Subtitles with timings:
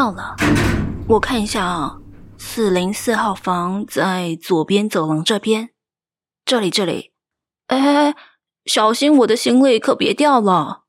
[0.00, 0.34] 到了，
[1.08, 2.00] 我看一下啊，
[2.38, 5.74] 四零四号房在左边走廊这边，
[6.42, 7.12] 这里这里。
[7.66, 8.14] 哎，
[8.64, 10.84] 小心我的行李可别掉了。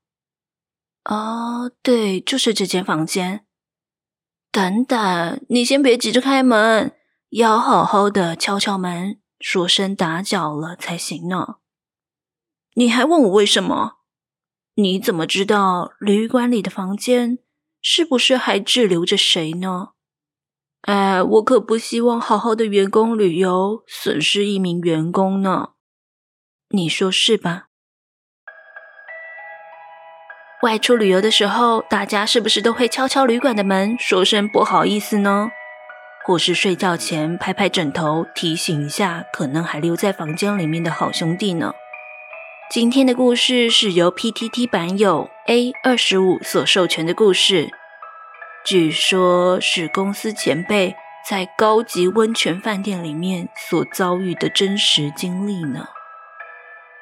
[1.04, 3.46] 啊，对，就是这间房间。
[4.50, 6.96] 等等，你先别急着开门，
[7.32, 11.56] 要好好的敲敲门，说声打搅了才行呢。
[12.76, 13.98] 你还问我为什么？
[14.76, 17.40] 你怎么知道旅馆里的房间
[17.82, 19.90] 是不是还滞留着谁呢？
[20.82, 25.72] 哎，我可不希望好好的员工旅游损失一名员工呢。
[26.70, 27.68] 你说是吧？
[30.64, 35.50] 外出旅游的时候，大家是不是都会敲敲旅馆的门，说声不好意思呢？
[36.24, 41.74] 或是睡觉前拍拍枕头，提醒一下可能还留在房间里面的好兄弟呢？
[42.72, 47.70] 今天的故事是由 PTT 版友 A 二十五所授权的故事，
[48.66, 50.96] 据说是公司前辈
[51.30, 55.90] 在高级温泉饭店里面所遭遇的真实经历呢。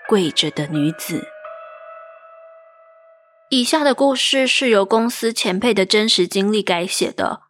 [0.07, 1.27] 跪着的女子。
[3.51, 7.41] 以下的故事是由公司前辈的真实经历改写的，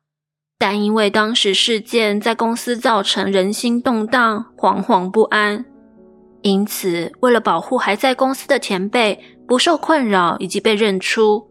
[0.58, 5.64] 但因为当时事件在公司造成人心动荡、惶惶不安。
[6.42, 11.50] 因此，为了保护还在公司的前辈不受困扰以及被认出，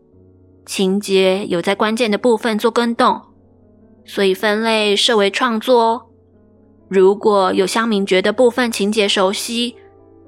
[0.65, 3.21] 情节有在关键的部分做更动，
[4.05, 6.11] 所以分类设为创作。
[6.89, 9.77] 如果有乡民觉得部分情节熟悉，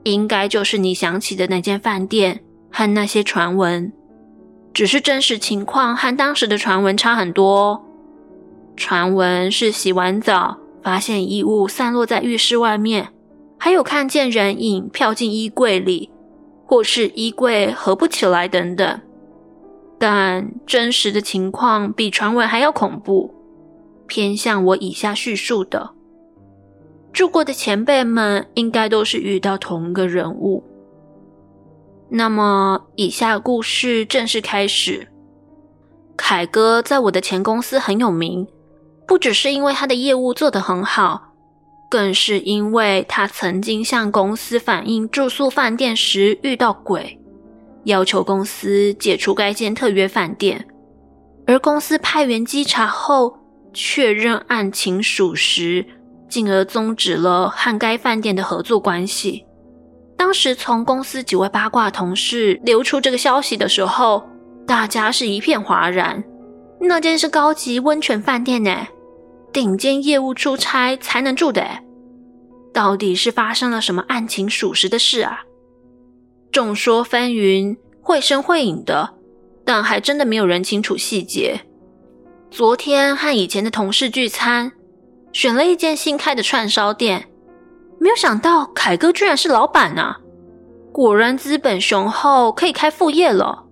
[0.05, 3.93] 应该就是你想起的那间饭店和那些传闻。
[4.73, 7.47] 只是真实情况和当时的传闻差很多。
[7.57, 7.85] 哦
[8.77, 13.09] 传闻是洗完澡发现衣物散落在浴室外面。
[13.63, 16.11] 还有看见人影飘进衣柜里，
[16.65, 19.01] 或是衣柜合不起来等等，
[19.99, 23.35] 但真实的情况比传闻还要恐怖，
[24.07, 25.91] 偏向我以下叙述的。
[27.13, 30.65] 住过的前辈们应该都是遇到同个人物。
[32.09, 35.07] 那么，以下故事正式开始。
[36.17, 38.49] 凯哥在我的前公司很有名，
[39.07, 41.30] 不只是因为他的业务做得很好。
[41.91, 47.21] 更是因为他曾经向公司反映住宿饭店时遇到鬼，
[47.85, 50.65] 要求公司解除该间特约饭店，
[51.47, 53.37] 而公司派员稽查后
[53.75, 55.85] 确认案情属实，
[56.29, 59.45] 进而终止了和该饭店的合作关系。
[60.17, 64.23] 当时从公司几位八卦同事流出这个消息的时候，
[64.65, 66.23] 大家是一片哗然。
[66.79, 68.87] 那间是高级温泉饭店呢。
[69.53, 71.67] 顶尖业务出差才能住的，
[72.73, 75.41] 到底是发生了什么案情属实的事啊？
[76.53, 79.15] 众说纷纭，绘声绘影的，
[79.65, 81.61] 但还真的没有人清楚细节。
[82.51, 84.73] 昨天和以前的同事聚餐，
[85.33, 87.29] 选了一间新开的串烧店，
[88.01, 90.21] 没有想到凯哥居然是老板啊！
[90.93, 93.67] 果然资本雄厚，可以开副业了。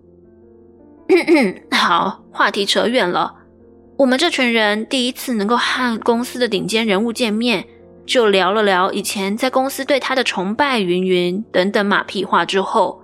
[1.08, 3.34] 嗯 嗯好，话题扯远了。
[3.98, 7.66] 我们这群人第一次能够和公司的顶尖人物见面，
[8.06, 13.02] 就聊了聊以前在公司对他的崇拜，云云等等马屁话之后，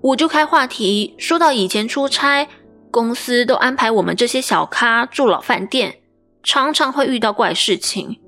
[0.00, 2.46] 我就开话题说到以前出差，
[2.88, 5.96] 公司都安排我们这些小咖住老饭店，
[6.44, 8.20] 常常会遇到怪事情。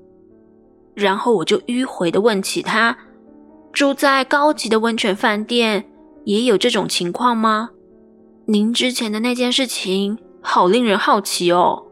[0.94, 2.98] 然后我就迂回的问起他，
[3.72, 5.84] 住在高级的温泉饭店
[6.24, 7.70] 也有这种情况吗？
[8.46, 11.84] 您之前的那件事情好令人好奇哦。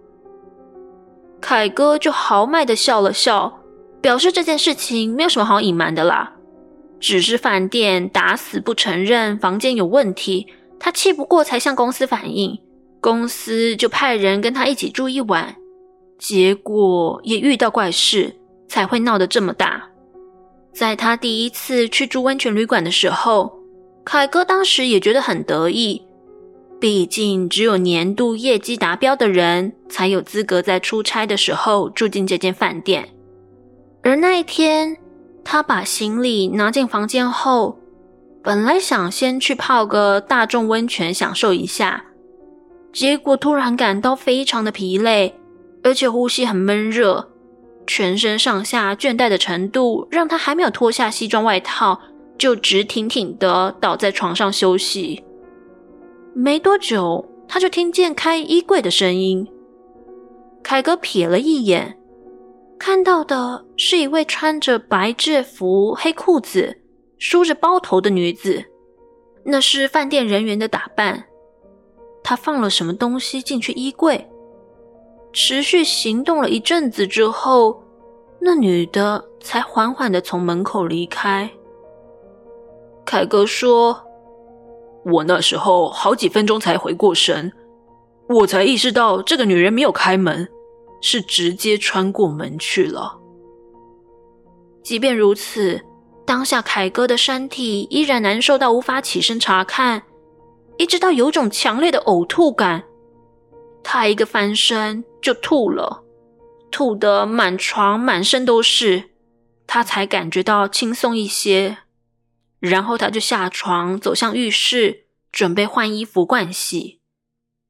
[1.41, 3.60] 凯哥就豪迈地笑了笑，
[4.00, 6.32] 表示这件事情没有什么好隐瞒的啦，
[7.00, 10.47] 只是饭店打死不承认房间有问题，
[10.78, 12.59] 他气不过才向公司反映，
[13.00, 15.54] 公司就派人跟他一起住一晚，
[16.19, 18.34] 结果也遇到怪事，
[18.69, 19.88] 才会闹得这么大。
[20.72, 23.53] 在他第一次去住温泉旅馆的时候，
[24.05, 26.03] 凯哥当时也觉得很得意。
[26.81, 33.09] 毕竟，只有年度业绩达标的人才有资格在出差的时候住进这间饭店。
[34.03, 34.97] 而那一天，
[35.45, 37.81] 他把行李拿进房间后，
[38.45, 42.05] 本来想先去泡个大众温泉享受一下，
[42.93, 45.35] 结果突然感到非常的疲累，
[45.83, 47.29] 而且呼吸很闷热，
[47.89, 52.01] 全身上下倦怠的程度让他还没有脱下西装外套，
[52.39, 55.25] 就直挺挺的倒在床上休息。
[56.35, 59.47] 没多久，他就听见开衣柜的声音。
[60.63, 61.99] 凯哥瞥了一眼，
[62.79, 66.79] 看到的是一位穿着白制服、黑裤子、
[67.19, 68.65] 梳着包头的女子。
[69.45, 71.25] 那是饭店人员的打扮。
[72.23, 74.29] 她放了什么东西进去衣柜？
[75.33, 77.83] 持续行动了一阵子之后，
[78.41, 81.49] 那女的才缓缓地从门口离开。
[83.05, 83.99] 凯哥说
[85.12, 87.52] ：“我那时候好几分钟才回过神，
[88.28, 90.46] 我才意识到这个女人没有开门，
[91.00, 93.19] 是直接穿过门去了。
[94.82, 95.81] 即便如此，
[96.26, 100.02] 当下凯哥的身体依然难受到无法起身查看，
[100.76, 102.84] 一直到有种强烈的呕吐感，
[103.82, 106.05] 他一个翻身就吐了，
[106.70, 109.05] 吐得满床满身都是，
[109.66, 111.78] 他才感觉到轻松一些。”
[112.60, 117.00] 然后他就下床走向浴室，准备换衣服、盥洗。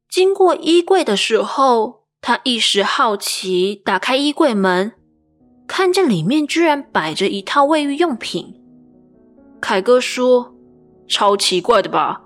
[0.08, 4.92] 经过衣柜的时候，他一时好奇，打开衣柜门，
[5.66, 8.54] 看见里面居然摆着一套卫浴用品。
[9.60, 10.54] 凯哥说
[11.06, 12.22] ：“超奇怪的吧？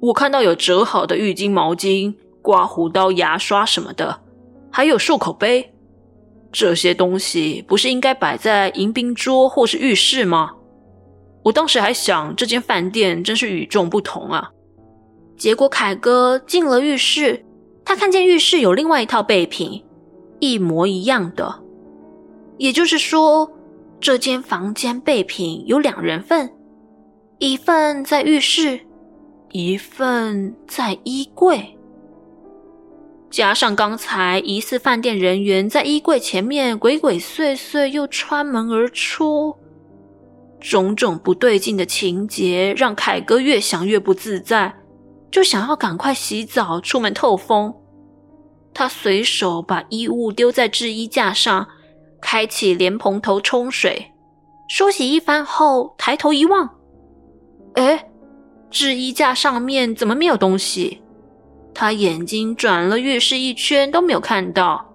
[0.00, 4.22] 我看到有折好的浴巾、毛巾、刮胡刀、牙刷什么的，
[4.72, 5.72] 还有漱口杯。
[6.50, 10.56] 这些东西不是应该摆在迎宾桌或是浴室吗？”
[11.42, 14.50] 我当时还想，这间饭店真是与众不同啊！
[15.36, 17.44] 结果凯哥进了浴室，
[17.84, 19.82] 他看见浴室有另外一套备品，
[20.38, 21.62] 一模一样的。
[22.58, 23.50] 也就是说，
[23.98, 26.52] 这间房间备品有两人份，
[27.38, 28.80] 一份在浴室，
[29.50, 31.78] 一份在衣柜。
[33.30, 39.56] 加上刚才疑似饭店人员在衣柜前面鬼鬼祟祟又穿门而出。
[40.60, 44.74] 种种不对劲的情节让凯哥越想越不自在，
[45.30, 47.74] 就想要赶快洗澡出门透风。
[48.72, 51.66] 他随手把衣物丢在制衣架上，
[52.20, 54.12] 开启莲蓬头冲水，
[54.68, 56.70] 梳洗一番后抬头一望，
[57.74, 58.10] 哎，
[58.70, 61.00] 制衣架上面怎么没有东西？
[61.72, 64.94] 他眼睛转了浴室一圈都没有看到，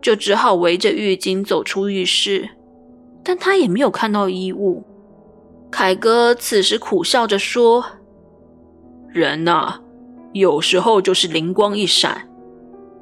[0.00, 2.48] 就只好围着浴巾走出浴室。
[3.22, 4.82] 但他也没有看到衣物。
[5.70, 7.84] 凯哥此时苦笑着说
[9.12, 9.80] ：“人呐，
[10.32, 12.28] 有时候就是灵光一闪，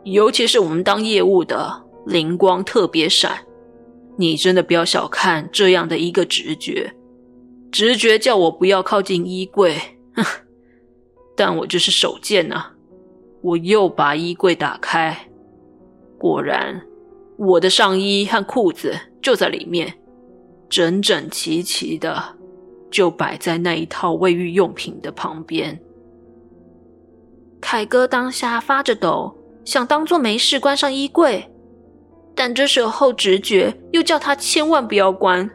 [0.05, 3.33] 尤其是我们当业务的，灵光特别闪。
[4.17, 6.93] 你真的不要小看这样的一个直觉，
[7.71, 9.77] 直觉叫我不要靠近衣柜，
[10.15, 10.25] 哼，
[11.37, 12.65] 但我就是手贱呐，
[13.41, 15.17] 我又把衣柜打开，
[16.19, 16.83] 果然，
[17.39, 19.95] 我的上衣和裤子就在里面。”
[20.69, 22.37] 整整齐齐的，
[22.91, 25.81] 就摆在那一套卫浴用品的旁边。
[27.61, 31.51] 凯哥当下发着抖，想当作没事关上衣柜，
[32.35, 35.51] 但这时候直觉又叫他千万不要关。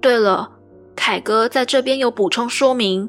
[0.00, 0.50] 对了，
[0.96, 3.08] 凯哥在这边有补充说明：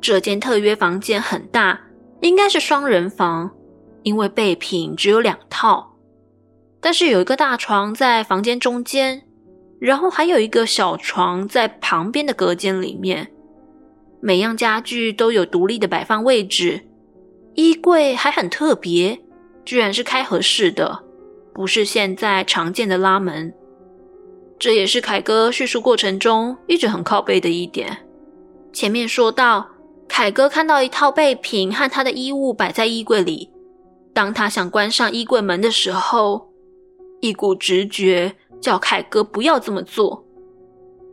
[0.00, 1.80] 这间特约房间很大，
[2.20, 3.50] 应该是双人房，
[4.04, 5.96] 因为备品只有两套，
[6.80, 9.24] 但是有一个大床在房间中间。
[9.80, 13.32] 然后还有一个小床在旁边的隔间里面，
[14.20, 16.82] 每样家具都有独立的摆放位置，
[17.54, 19.18] 衣柜还很特别，
[19.64, 21.02] 居然是开合式的，
[21.54, 23.54] 不是现在常见的拉门。
[24.58, 27.96] 这也是凯哥叙述过程中一直很靠背的一点。
[28.74, 29.66] 前面说到，
[30.06, 33.48] 凯哥看到一套备品和他的衣物摆在衣柜里，
[34.12, 36.50] 当他想关上衣柜门的时候，
[37.20, 38.36] 一股直觉。
[38.60, 40.24] 叫凯哥不要这么做。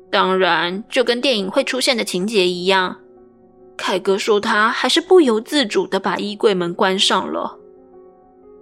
[0.09, 2.97] 当然，就跟电影会出现的情节一样，
[3.75, 7.57] 凯哥说他还是不由自主的把衣柜门关上了。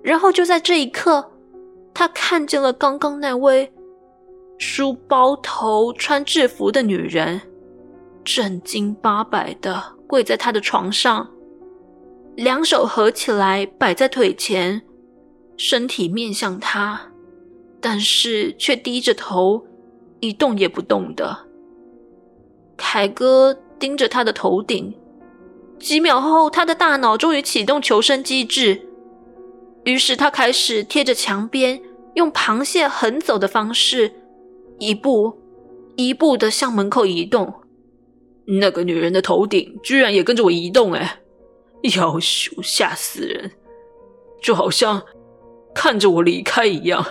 [0.01, 1.31] 然后就在这一刻，
[1.93, 3.71] 他看见了刚刚那位
[4.57, 7.41] 梳包头、穿制服的女人，
[8.23, 11.29] 正经八百的跪在他的床上，
[12.35, 14.81] 两手合起来摆在腿前，
[15.57, 17.11] 身体面向他。
[17.85, 19.63] 但是却低着头，
[20.19, 21.37] 一动也不动的。
[22.75, 24.91] 凯哥盯着他的头顶，
[25.77, 28.81] 几秒后，他的大脑终于启动求生机制，
[29.83, 31.79] 于是他开始贴着墙边，
[32.15, 34.11] 用螃蟹横走的方式，
[34.79, 35.37] 一步
[35.95, 37.53] 一步的向门口移动。
[38.47, 41.19] 那个女人的头顶居然也跟着我移动，哎，
[41.83, 43.51] 夭寿，吓死人！
[44.41, 45.03] 就好像
[45.75, 47.05] 看着我离开一样。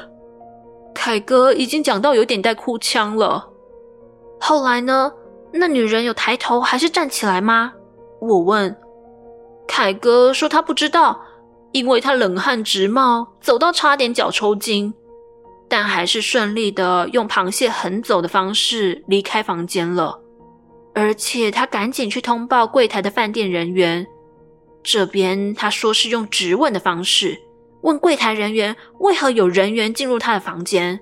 [0.95, 3.51] 凯哥已经讲到有点带哭腔了。
[4.41, 5.13] 后来呢？
[5.53, 7.73] 那女人有抬头还是站起来吗？
[8.21, 8.77] 我问。
[9.67, 11.21] 凯哥说他不知道，
[11.73, 14.93] 因为他冷汗直冒，走到差点脚抽筋，
[15.69, 20.21] 但还是顺利的用螃蟹横走的方式离开房间了。
[20.95, 24.07] 而且他赶紧去通报柜台的饭店人员，
[24.83, 27.41] 这边他说是用质问的方式
[27.85, 31.01] 问柜台人员为何有人员进入他的房间。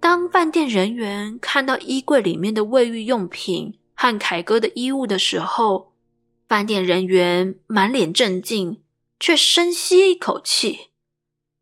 [0.00, 5.92] 当饭店人员看到衣柜里面的卫浴用品和凯哥的衣物的时候，
[6.46, 8.80] 饭店人员满脸震惊，
[9.18, 10.90] 却深吸一口气，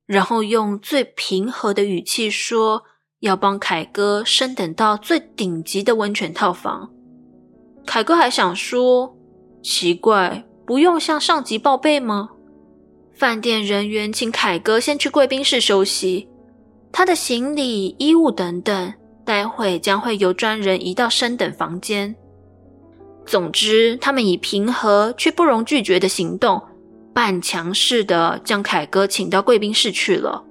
[0.05, 2.85] 然后用最平和的语气说
[3.21, 6.93] ：“要帮凯哥升等到最顶级的温泉套房。”
[7.87, 9.17] 凯哥还想说
[9.65, 12.33] ：“奇怪，不用向上级报备吗？”
[13.17, 16.29] 饭店人员请凯哥先去贵宾室休息。
[16.93, 18.93] 他的行李、衣物等等，
[19.25, 22.15] 待会将会由专人移到升等房间。
[23.25, 26.63] 总之，他们以平和却不容拒绝的行动，
[27.15, 30.45] 半强势的将凯哥请到贵宾室去了。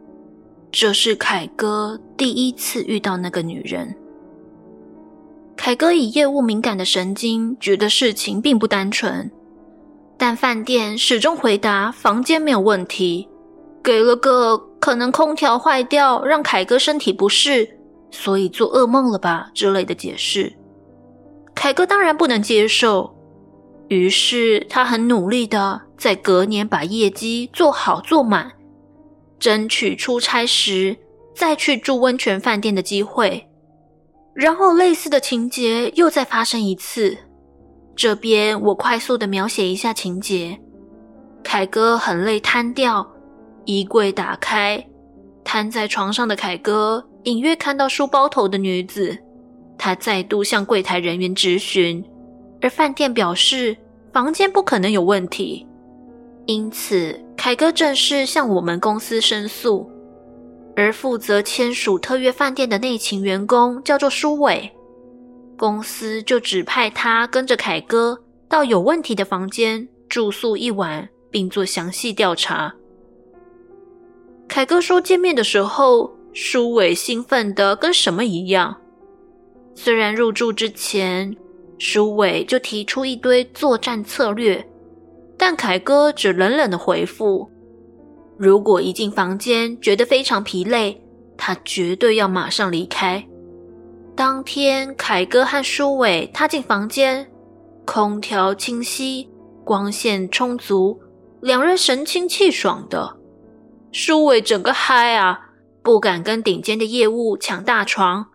[0.72, 3.95] 这是凯哥第一次遇到那个女人。
[5.55, 9.31] 凯哥以业务敏感的神经，觉得事情并不单纯，
[10.17, 13.27] 但饭店始终回答房间没有问题。
[13.84, 17.77] 给了个可能空调坏掉，让凯哥身体不适，
[18.10, 20.51] 所以做噩梦了吧之类的解释。
[21.53, 23.15] 凯哥当然不能接受，
[23.88, 28.53] 于是他很努力的在隔年把业绩做好做满，
[29.38, 30.98] 争取出差时
[31.36, 33.48] 再去住温泉饭店的机会。
[34.34, 37.15] 然后类似的情节又再发生一次。
[37.95, 40.59] 这边我快速的描写一下情节：
[41.43, 43.05] 凯哥很累，瘫掉。
[43.63, 44.85] 衣柜打开，
[45.43, 49.17] 瘫在床上的凯哥隐约看到书包头的女子。
[49.77, 52.03] 他再度向柜台人员质询，
[52.61, 53.75] 而饭店表示
[54.13, 55.65] 房间不可能有问题。
[56.45, 59.89] 因此，凯哥正式向我们公司申诉。
[60.75, 64.71] 而负责签署特约饭店的内勤员工叫做舒伟，
[65.57, 72.74] 公司就指派他跟着凯哥到有问题的房间住宿一晚，并做详细调查。
[74.47, 78.75] 凯哥说，见面的时候，舒伟兴奋的跟什么一样。
[79.74, 81.35] 虽然入住之前，
[81.79, 84.65] 舒伟就提出一堆作战策略，
[85.38, 87.50] 但凯哥只冷冷的回复
[88.38, 91.01] ：“如果一进房间觉得非常疲累，
[91.35, 93.25] 他绝对要马上离开。”
[94.15, 97.29] 当天，凯哥和舒伟踏进房间，
[97.86, 99.29] 空调清晰，
[99.65, 101.01] 光线充足，
[101.41, 103.17] 两人神清气爽的。
[103.91, 105.50] 舒伟整个嗨啊，
[105.84, 108.27] 不敢跟顶尖的业务抢大床，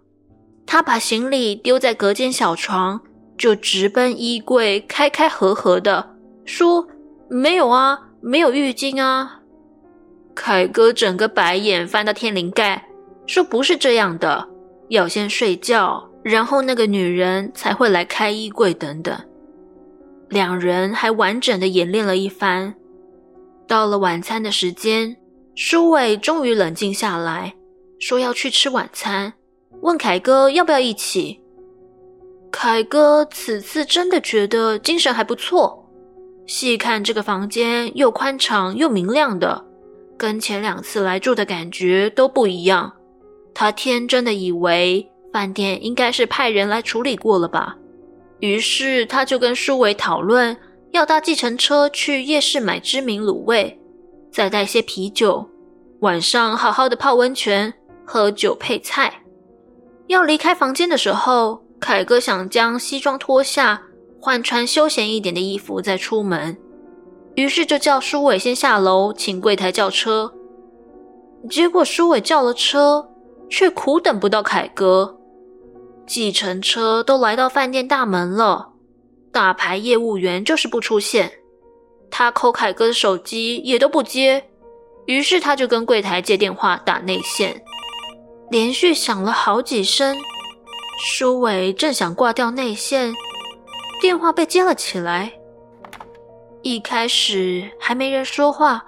[0.66, 3.00] 他把行李丢在隔间小床，
[3.38, 6.10] 就直奔衣柜，开开合合的
[6.44, 6.86] 说
[7.30, 9.40] ：“没有啊，没有浴巾啊。”
[10.36, 12.86] 凯哥整个白眼翻到天灵盖，
[13.26, 14.48] 说：“不是这样的，
[14.90, 19.18] 要先睡觉，然后那个女人才会来开衣柜等等。”
[20.28, 22.74] 两人还完整的演练了一番。
[23.66, 25.16] 到了晚餐的时间。
[25.56, 27.52] 舒伟终于冷静下来，
[27.98, 29.30] 说要去吃晚餐，
[29.82, 31.38] 问凯哥要不要一起。
[32.50, 35.84] 凯哥此次真的觉得精神还不错，
[36.46, 39.62] 细看这个房间又宽敞又明亮的，
[40.16, 42.90] 跟前两次来住的感觉都不一样。
[43.54, 47.76] 他天真的以为饭店应该是派人来处理过了吧，
[48.40, 50.56] 于是他就跟舒伟讨论
[50.92, 53.80] 要搭计程车去夜市买知名卤味。
[54.32, 55.48] 再带些啤酒，
[56.00, 59.22] 晚上好好的泡温泉，喝酒配菜。
[60.06, 63.82] 要离开房间的时候，凯哥想将西装脱下，
[64.20, 66.56] 换穿休闲一点的衣服再出门，
[67.34, 70.32] 于是就叫舒伟先下楼，请柜台叫车。
[71.48, 73.09] 结果舒伟叫了车，
[73.50, 75.18] 却苦等不到凯哥。
[76.06, 78.72] 计程车都来到饭店大门了，
[79.30, 81.30] 大牌业务员就是不出现。
[82.10, 84.44] 他抠凯哥的手机也都不接，
[85.06, 87.62] 于是他就跟柜台接电话打内线，
[88.50, 90.16] 连续响了好几声。
[91.02, 93.14] 舒伟正想挂掉内线，
[94.00, 95.32] 电话被接了起来。
[96.62, 98.84] 一开始还没人说话，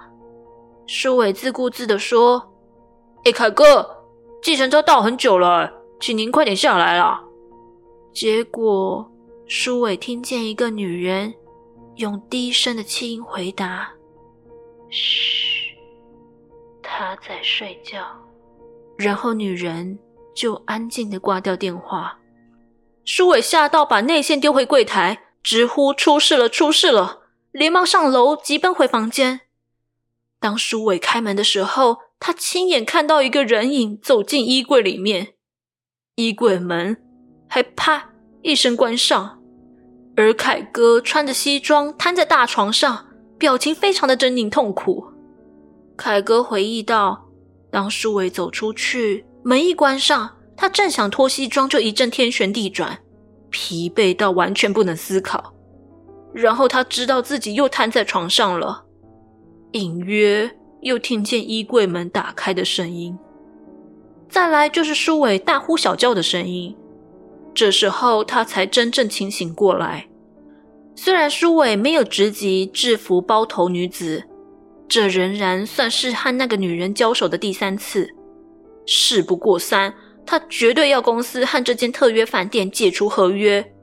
[0.85, 2.53] 舒伟自顾自地说
[3.23, 4.02] ：“哎，凯哥，
[4.43, 7.23] 计程车到很久了，请您快点下来啦。”
[8.13, 9.09] 结果
[9.47, 11.33] 舒伟听见一个女人。
[11.97, 13.87] 用低声的气音回答
[14.89, 15.77] ：“嘘，
[16.81, 18.03] 他在睡觉。”
[18.97, 19.99] 然后女人
[20.33, 22.17] 就安静的挂掉电话。
[23.05, 27.21] 舒伟吓到，把内线丢回柜台，直呼出事了，出事了，
[27.51, 29.41] 连忙上楼，急奔回房间。
[30.39, 35.33] 当舒伟开门的时候，他亲眼看到一个人影走进衣柜里面，
[36.15, 36.95] 衣柜门
[37.49, 38.11] 还啪
[38.41, 39.41] 一声关上。
[40.15, 45.05] 而凯哥穿着西装瘫在大床上，表情非常的狰狞痛苦。
[45.97, 47.25] 凯哥回忆道
[47.69, 52.99] ：“当书伟走出去，门一关上，他正想脱西装，就一阵天旋地转，
[53.49, 55.53] 疲惫到完全不能思考。
[56.33, 58.85] 然后他知道自己又瘫在床上了，
[59.73, 60.49] 隐约
[60.83, 63.17] 又听见衣柜门打开的声音。
[64.29, 66.75] 再来就是舒伟大呼小叫的声音。
[67.53, 70.07] 这时候他才真正清醒过来。
[70.95, 74.23] 虽然舒伟没有直击制服包头女子。”
[74.85, 78.07] 这仍然算是和那个女人交手的第三次。
[78.85, 79.91] 事不过三，
[80.23, 83.73] 他绝对要公司和这间特约饭店解除合约。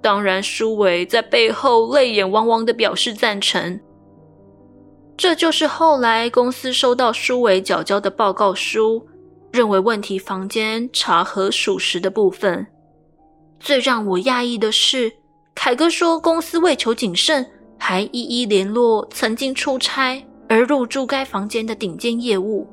[0.00, 3.80] 当然，舒伟在背后泪眼汪汪地表示赞成。
[5.18, 9.04] 这就是后来公司收到舒伟缴交的报告书，
[9.52, 12.66] 认为问题房间查核属实的部分。
[13.58, 15.12] 最让我讶异的是，
[15.56, 17.44] 凯哥说公司为求谨慎，
[17.76, 20.24] 还一一联络曾经出差。
[20.50, 22.66] 而入住该房间的顶尖业务，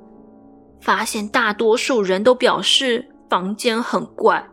[0.79, 4.47] 发现大多数人都表示房间很怪，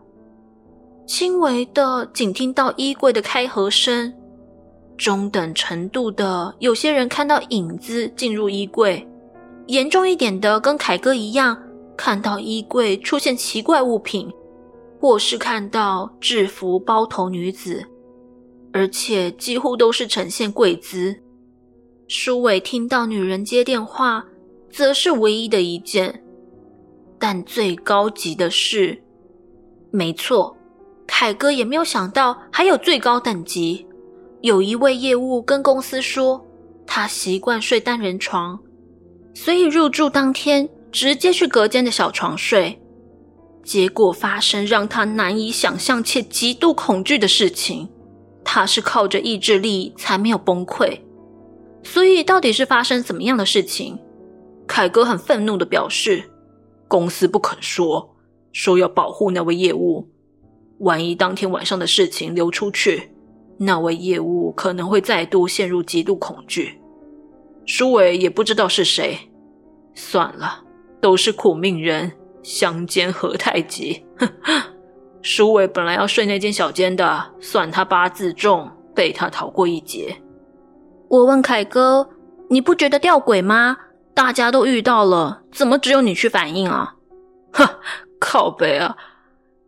[1.06, 4.12] 轻微的仅听到衣柜的开合声，
[4.96, 9.06] 中等程度的有些人看到影子进入衣柜，
[9.66, 11.60] 严重一点的跟凯哥一样，
[11.96, 14.30] 看到衣柜出现奇怪物品，
[15.00, 17.84] 或是看到制服包头女子，
[18.72, 21.16] 而且几乎都是呈现跪姿。
[22.08, 24.24] 舒伟听到女人接电话，
[24.70, 26.22] 则是唯一的一件。
[27.18, 29.00] 但最高级的是，
[29.90, 30.56] 没错，
[31.06, 33.86] 凯哥也没有想到还有最高等级。
[34.42, 36.44] 有一位业务跟公司说，
[36.84, 38.58] 他习惯睡单人床，
[39.34, 42.80] 所以入住当天直接去隔间的小床睡。
[43.62, 47.88] 结果发生让他难以想象且极度恐惧的事情，
[48.42, 50.98] 他是靠着意志力才没有崩溃。
[51.84, 53.96] 所以，到底是发生怎么样的事情？
[54.66, 56.24] 凯哥很愤怒地表示，
[56.88, 58.16] 公司不肯说，
[58.50, 60.08] 说要保护那位业务。
[60.80, 63.11] 万一当天晚上的事情流出去，
[63.64, 66.80] 那位业务可能会再度陷入极度恐惧。
[67.64, 69.18] 舒伟也不知道是谁。
[69.94, 70.62] 算了，
[71.00, 72.10] 都是苦命人，
[72.42, 74.04] 相煎何太急。
[74.18, 74.28] 哼，
[75.22, 80.16] 书伟本来要睡那间小间的，算他八字重，被他逃过一劫。
[81.08, 82.08] 我问凯哥
[82.48, 83.76] ：“你不觉得吊诡吗？
[84.14, 86.94] 大家都遇到了，怎么只有你去反应啊？”
[87.52, 87.68] 哼，
[88.18, 88.96] 靠北啊！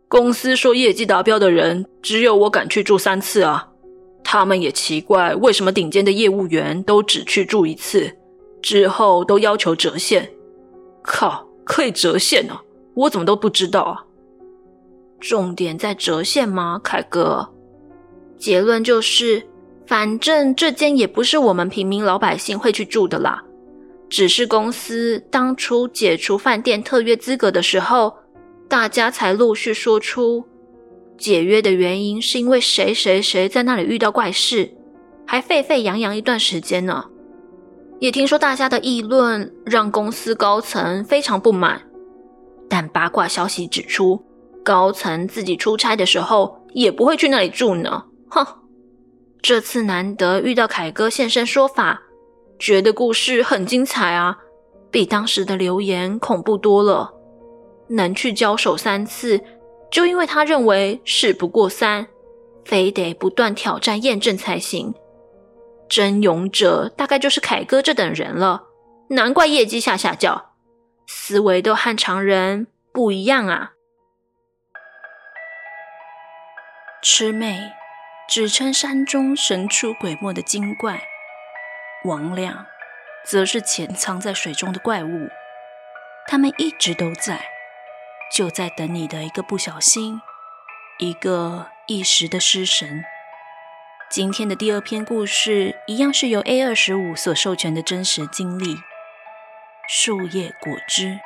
[0.07, 3.67] 公司说业绩达标的人，只有我敢去住三次啊。
[4.37, 8.11] 他们也奇怪，为什么顶尖的业务员都只去住一次，
[8.61, 10.29] 之后都要求折现。
[11.01, 12.61] 靠，可以折现啊？
[12.95, 14.03] 我怎么都不知道啊？
[15.21, 17.49] 重点在折现吗，凯哥？
[18.37, 19.41] 结论就是。
[19.87, 23.43] 反正这间也不是我们平民老百姓会去住的啦，
[24.09, 28.13] 只是公司当初解除饭店特约资格的时候，
[28.67, 30.43] 大家才陆续说出
[31.17, 34.73] 解约的原因是因为谁谁谁在那里遇到怪事，
[35.25, 37.05] 还沸沸扬扬一段时间呢。
[37.99, 41.81] 也听说大家的议论让公司高层非常不满，
[42.69, 44.21] 但八卦消息指出，
[44.63, 48.03] 高层自己出差的时候也不会去那里住呢。
[48.29, 48.45] 哼。
[49.41, 52.01] 这次难得遇到凯哥现身说法，
[52.57, 54.35] 觉得故事很精彩啊，
[54.89, 57.13] 比当时的留言恐怖多了。
[57.87, 59.39] 能去交手三次，
[59.89, 62.07] 就因为他认为事不过三，
[62.65, 64.93] 非得不断挑战验证才行。
[65.87, 68.63] 真勇者大概就是凯哥这等人了，
[69.09, 70.53] 难怪业绩下下叫，
[71.07, 73.73] 思维都和常人不一样啊。
[77.03, 77.71] 魑魅。
[78.27, 81.03] 指称山中神出鬼没的精怪，
[82.03, 82.65] 魍魉
[83.23, 85.29] 则是潜藏在水中的怪物。
[86.27, 87.45] 他们一直都在，
[88.33, 90.21] 就在等你的一个不小心，
[90.99, 93.03] 一个一时的失神。
[94.09, 98.77] 今天的第二篇故事，一样是由 A 二十五所授权的真实经历。
[99.87, 101.19] 树叶果汁。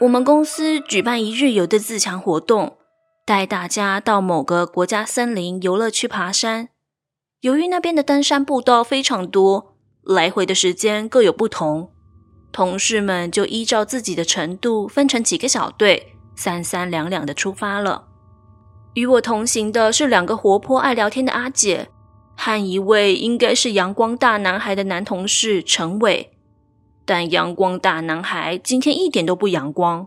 [0.00, 2.78] 我们公司举办一日游的自强活动。
[3.26, 6.68] 带大家到某个国家森林游乐区爬山，
[7.40, 11.93] 由于那边的登山步道非常多，来回的时间各有不同，
[12.54, 18.04] 同事们就依照自己的程度分成几个小队，三三两两的出发了。
[18.94, 21.88] 与我同行的是两个活泼爱聊天的阿姐，
[22.36, 26.30] 和一位应该是阳光大男孩的男同事陈伟，
[27.04, 30.06] 但阳光大男孩今天一点都不阳光。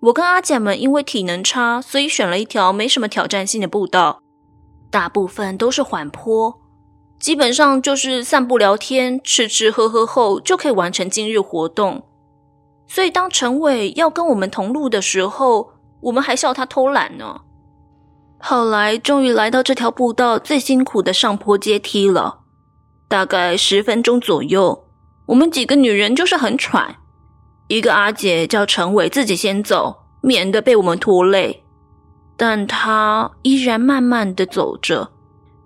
[0.00, 4.20] 我跟阿姐们因为体能差，所以选了一条没什么挑战性的步道，
[4.90, 6.60] 大部分都是缓坡，
[7.18, 12.04] 基本上就是散步聊天、吃吃喝喝后就可以完成今日活动。
[12.86, 17.42] 所以当陈伟要跟我们同路的时候，我们还笑他偷懒呢。
[18.38, 22.38] 后来终于来到这条步道最辛苦的上坡阶梯了，
[23.08, 24.84] 大概十分钟左右，
[25.26, 26.96] 我们几个女人就是很喘。
[27.66, 31.64] 一个阿姐叫陈伟自己先走，免得被我们拖累，
[32.36, 35.10] 但她依然慢慢的走着。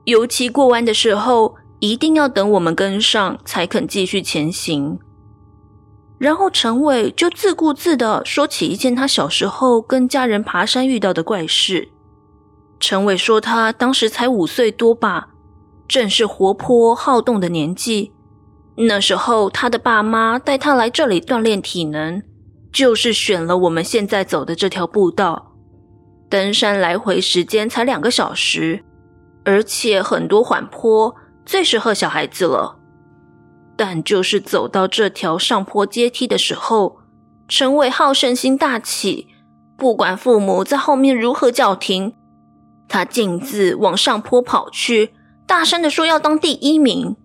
[0.04, 4.98] 尤其过弯的时候，一定要等我们跟上，才肯继续前行。
[6.18, 11.88] 然后陈伟就自顾自的说起一件他小时候跟家人爬山遇到的怪事。
[12.78, 15.30] 陈伟说他当时才五岁多吧，
[15.88, 18.12] 正是活泼好动的年纪。
[18.76, 22.22] 那时候他的爸妈带他来这里锻炼体能，
[22.72, 25.52] 就是选了我们现在走的这条步道。
[26.30, 28.84] 登山来回时间才两个小时。
[29.44, 32.78] 而且很多缓坡，最适合小孩子了。
[33.76, 36.98] 但就是走到这条上坡阶梯的时候，
[37.48, 39.28] 陈伟好胜心大起，
[39.76, 42.14] 不管父母在后面如何叫停，
[42.88, 45.14] 他径自往上坡跑去，
[45.46, 47.16] 大声的说要当第一名。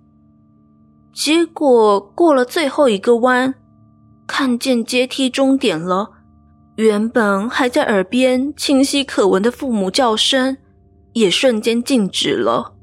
[1.13, 3.55] 结果过了最后一个弯，
[4.25, 6.11] 看见阶梯终点了，
[6.75, 10.57] 原本还在耳边清晰可闻的父母叫声。
[11.19, 12.73] 也瞬间静止了。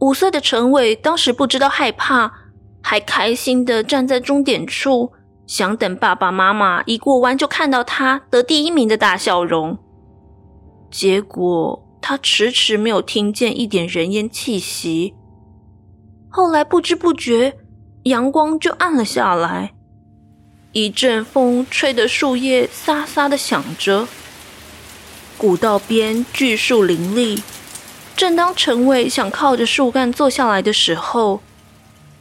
[0.00, 2.32] 五岁的陈伟当时不知道害怕，
[2.82, 5.12] 还开心的站在终点处，
[5.46, 9.78] 想等爸爸妈妈一过弯就看到他得第一名的大笑容。
[10.90, 15.14] 结果他迟迟没有听见一点人烟气息。
[16.28, 17.58] 后来不知不觉，
[18.04, 19.74] 阳光就暗了下来，
[20.72, 24.06] 一阵风吹得树叶沙沙的响着。
[25.38, 27.42] 古道边巨树林立，
[28.16, 31.40] 正当陈伟想靠着树干坐下来的时候，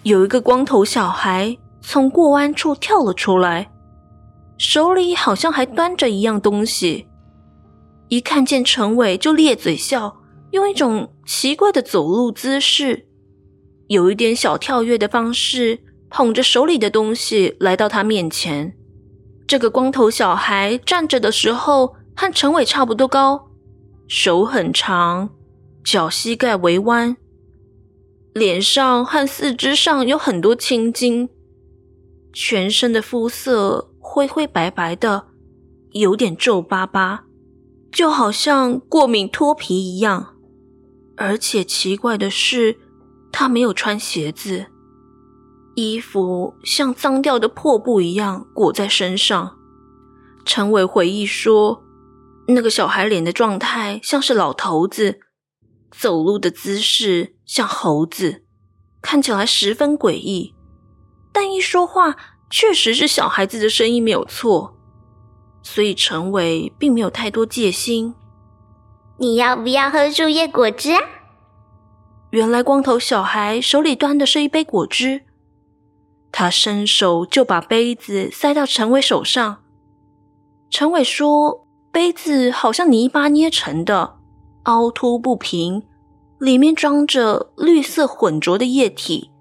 [0.03, 3.71] 有一个光头小孩从过弯处跳了出来，
[4.57, 7.07] 手里好像还端着一样东西。
[8.09, 10.17] 一看见陈伟就咧嘴笑，
[10.51, 13.07] 用一种奇怪的走路姿势，
[13.87, 18.75] 有一点小跳跃的方式，捧着手里的东西来到他面前。
[19.47, 23.51] 这个光头小孩站着的时候，和陈伟差不多高，
[24.07, 25.29] 手很长，
[25.83, 27.17] 脚膝盖微弯，
[28.33, 31.27] 脸上和四肢上有很多青筋，
[32.31, 35.27] 全身的肤色灰灰白白的，
[35.91, 37.25] 有点皱巴巴，
[37.91, 40.35] 就好像过敏脱皮一样。
[41.17, 42.77] 而且奇怪的是，
[43.29, 44.67] 他没有穿鞋子，
[45.75, 49.57] 衣服像脏掉的破布一样裹在身上。
[50.45, 51.84] 陈伟回忆说。
[52.47, 55.19] 那个小孩脸的状态像是老头子，
[55.89, 58.43] 走路的姿势像猴子，
[59.01, 60.53] 看起来十分诡异。
[61.33, 62.15] 但一说话，
[62.51, 64.77] 确实是小孩子的声音没有错，
[65.63, 68.13] 所以陈伟并没有太多戒心。
[69.17, 71.01] 你要不要喝树叶果汁啊？
[72.29, 75.23] 原来光头小孩手里端的是一杯果汁，
[76.31, 79.63] 他伸手就把杯子塞到陈伟手上。
[80.69, 81.64] 陈伟说。
[81.95, 84.17] 杯子好像泥巴捏成的，
[84.63, 85.83] 凹凸不平，
[86.39, 89.31] 里面装着绿色混浊的液体，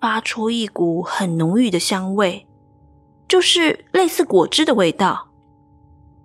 [0.00, 2.46] 发出一股很浓郁的香味，
[3.26, 5.30] 就是类似果汁的味道。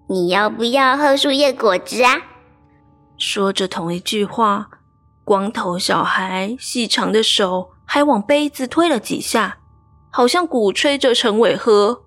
[0.08, 2.22] 你要不要喝树叶果汁啊？
[3.18, 4.70] 说着同一句话，
[5.24, 9.58] 光头小孩细长的手还往杯子推了几下，
[10.12, 12.04] 好像鼓吹着陈伟喝。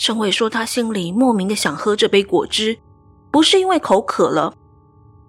[0.00, 2.78] 陈伟说：“他心里莫名的想喝这杯果汁，
[3.30, 4.54] 不是因为口渴了，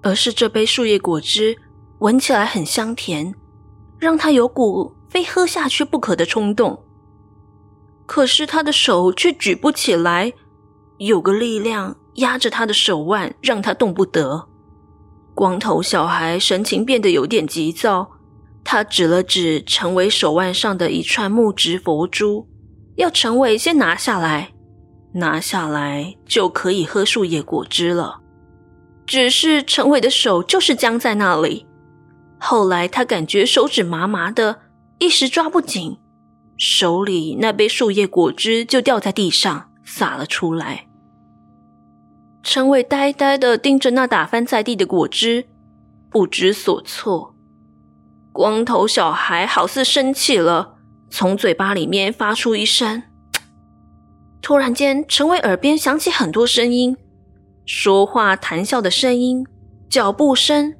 [0.01, 1.57] 而是这杯树叶果汁
[1.99, 3.35] 闻起来很香甜，
[3.99, 6.85] 让他有股非喝下去不可的冲动。
[8.05, 10.31] 可是他的手却举不起来，
[10.99, 14.47] 有个力量压着他的手腕，让他动不得。
[15.35, 18.09] 光头小孩神情变得有点急躁，
[18.63, 22.47] 他指了指陈伟手腕上的一串木质佛珠，
[22.95, 24.53] 要陈伟先拿下来。”
[25.13, 28.19] 拿下来就可以喝树叶果汁了。
[29.05, 31.65] 只是陈伟的手就是僵在那里。
[32.39, 34.61] 后来他感觉手指麻麻的，
[34.99, 35.97] 一时抓不紧，
[36.57, 40.87] 手里那杯树叶果汁就掉在地上，洒了出来。
[42.41, 45.47] 陈伟呆呆的盯着那打翻在地的果汁，
[46.09, 47.35] 不知所措。
[48.31, 50.77] 光头小孩好似生气了，
[51.09, 53.03] 从嘴巴里面发出一声。
[54.41, 56.97] 突然间，陈伟耳边响起很多声音，
[57.63, 59.45] 说话谈笑的声音，
[59.87, 60.73] 脚步声，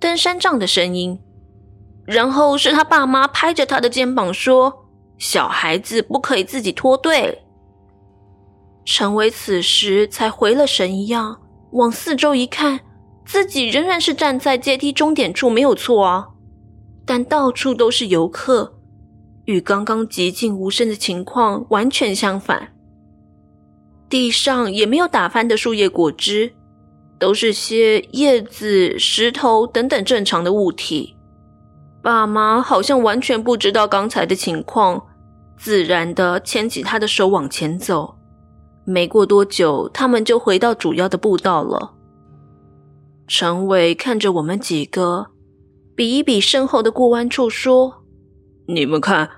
[0.00, 1.20] 登山杖的声音，
[2.04, 7.42] 然后是他爸妈拍着他的肩膀说：“小孩子不可以自己脱队。”
[8.84, 12.80] 陈伟此时才回了神一样，往四周一看，
[13.24, 16.30] 自己仍然是站在阶梯终点处，没有错啊，
[17.06, 18.74] 但到处都是游客，
[19.44, 22.73] 与刚刚寂静无声的情况完全相反。
[24.14, 26.52] 地上也没有打翻的树叶果汁，
[27.18, 31.16] 都是些叶子、石头等等正常的物体。
[32.00, 35.04] 爸妈好像完全不知道刚才的情况，
[35.58, 38.14] 自然地牵起他的手往前走。
[38.84, 41.94] 没过多久，他们就回到主要的步道了。
[43.26, 45.26] 陈伟看着我们几个，
[45.96, 48.04] 比一比身后的过弯处，说
[48.68, 49.28] ：“你们看，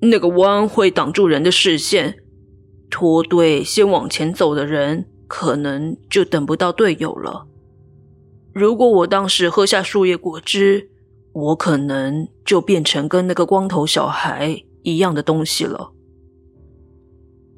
[0.00, 2.23] 那个弯会挡住人的视线，
[2.90, 7.46] 脱队先往前走的人，可能就等不到队友了。
[8.52, 10.90] 如果我当时喝下树叶果汁，
[11.32, 15.90] 我可能就变成跟那个光头小孩一样的东西了。”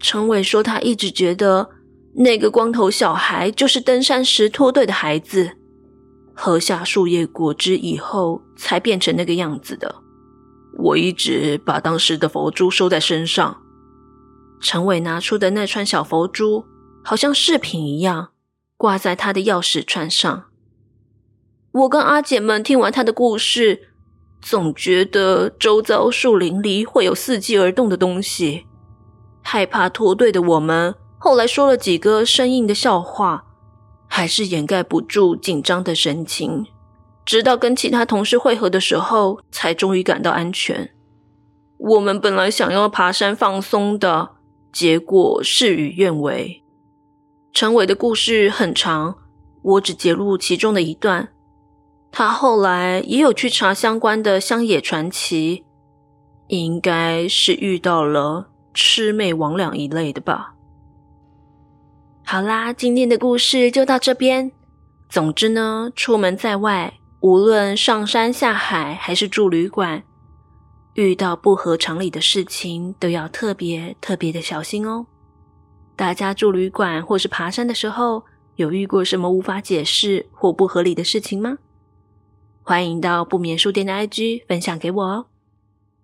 [0.00, 1.68] 陈伟说：“他一直觉得
[2.14, 5.50] 那个光头小孩就是登山时脱队的孩子，
[6.34, 9.94] 喝下树叶果汁以后才变成那个样子的。
[10.78, 13.60] 我一直把当时的佛珠收在身上。”
[14.60, 16.64] 陈伟拿出的那串小佛珠，
[17.04, 18.30] 好像饰品一样，
[18.76, 20.44] 挂在他的钥匙串上。
[21.72, 23.90] 我跟阿姐们听完他的故事，
[24.40, 28.66] 总觉得周遭树林里会有伺机而动的东西。
[29.42, 33.44] 害怕脱队的我们，后来说了几个生硬的笑话，
[34.08, 36.66] 还是掩盖不住紧张的神情。
[37.24, 40.94] 直到跟其他同事会合的时候，才终于感到安全。
[41.78, 44.30] 我们本来想要爬山放松的，
[44.76, 46.62] 结果事与愿违。
[47.54, 49.16] 陈伟的故事很长，
[49.62, 51.30] 我只截录其中的一段。
[52.12, 55.64] 他后来也有去查相关的乡野传奇，
[56.48, 58.50] 应该是遇到了。
[58.74, 60.52] 魑魅魍魉一类的吧。
[62.22, 64.52] 好啦，今天的故事就到这边。
[65.08, 70.02] 总之呢，出门在外，无论上山下海还是住旅馆，
[70.96, 75.06] 遇到不合常理的事情，都要特别特别的小心哦。
[75.94, 78.24] 大家住旅馆或是爬山的时候，
[78.56, 81.58] 有遇过什么无法解释或不合理的事情吗？
[82.62, 85.26] 欢迎到不眠书店的 IG 分享给我哦。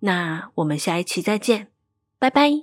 [0.01, 1.69] 那我们下一期再见。
[2.19, 2.61] 拜拜。